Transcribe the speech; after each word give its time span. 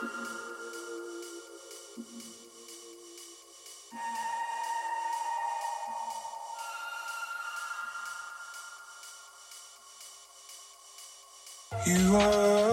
You 0.00 0.08
are 12.16 12.67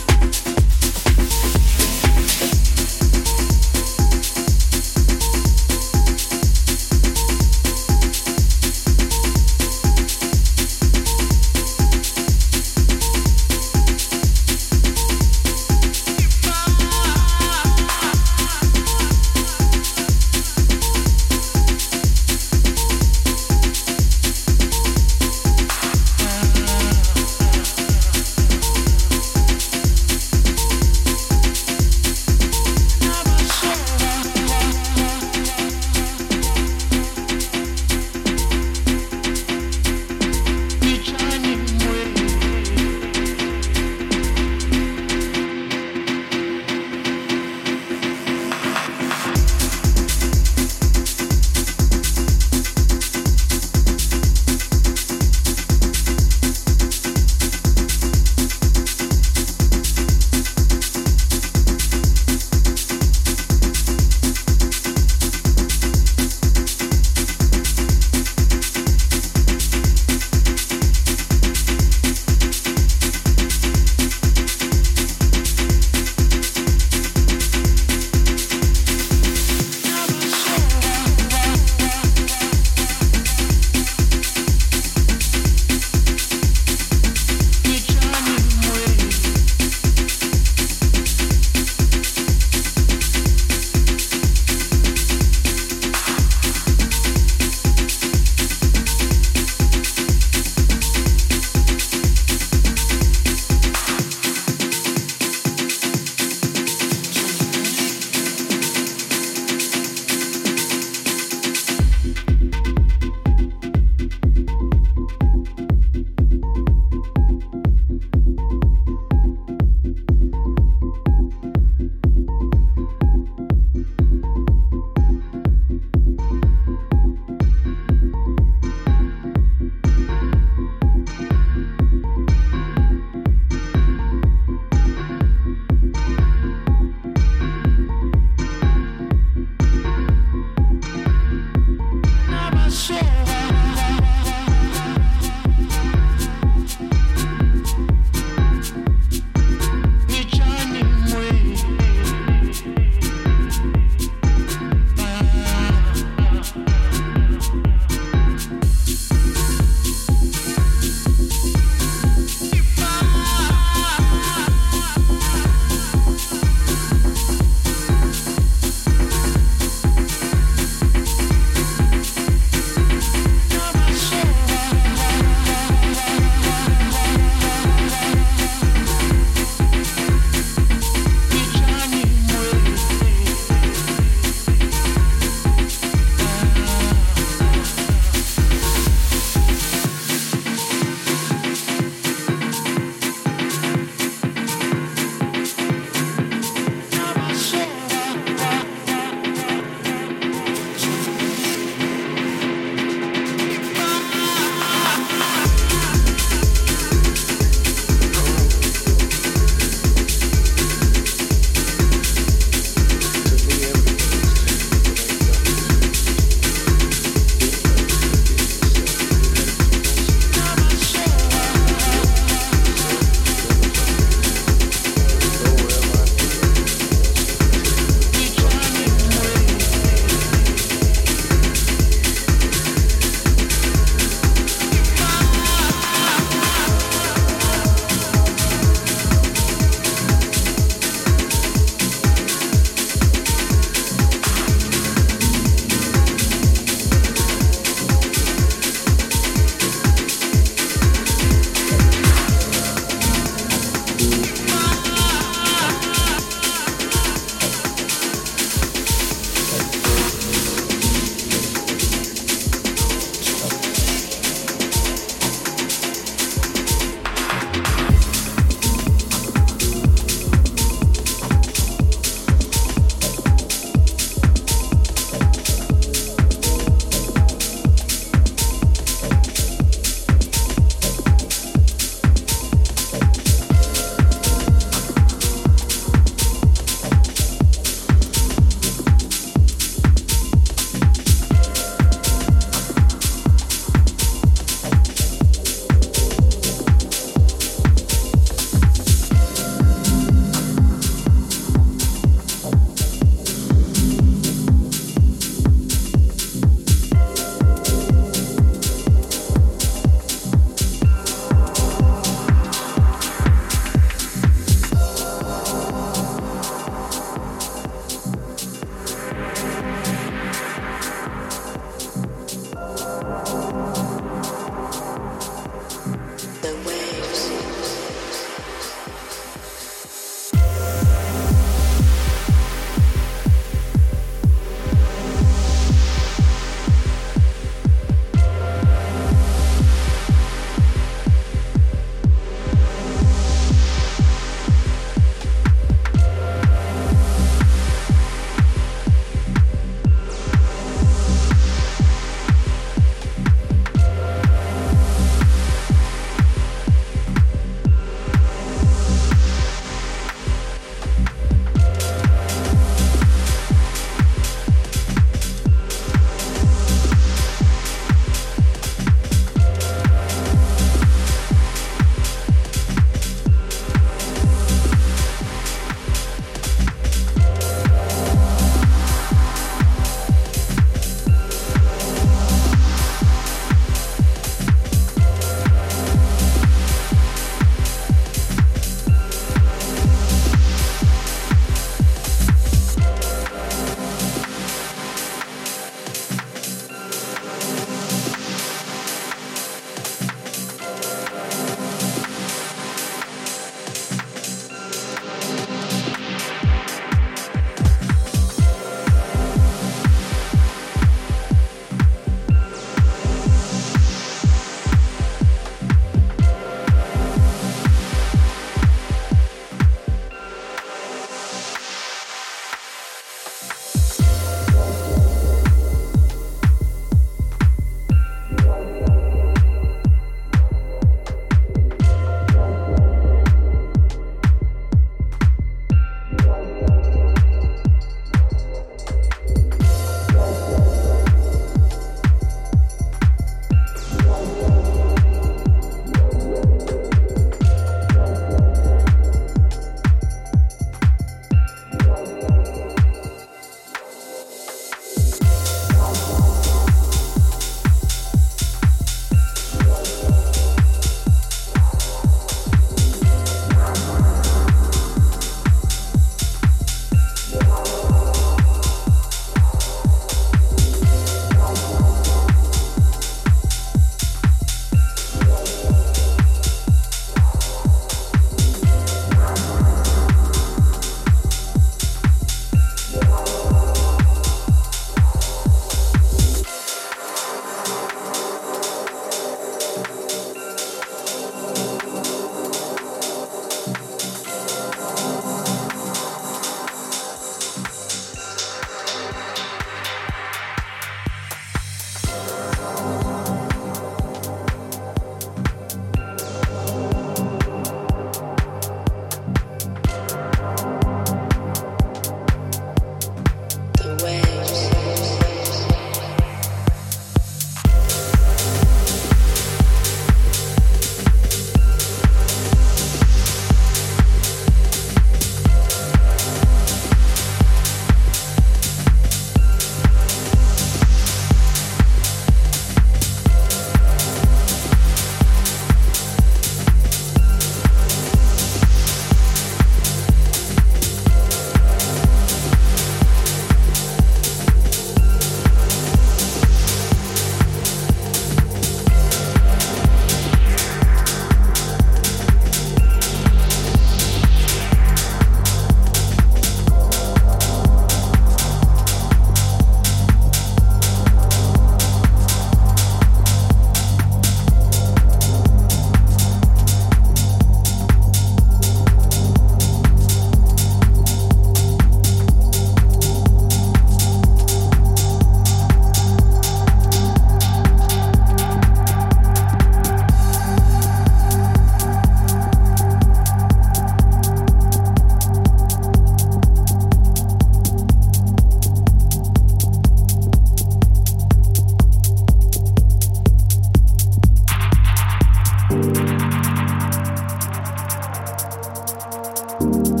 you 599.61 600.00